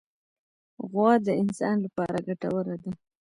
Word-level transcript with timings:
غوا 0.89 1.11
د 1.25 1.27
انسان 1.41 1.75
لپاره 1.85 2.17
ګټوره 2.27 2.75
ده. 2.83 2.91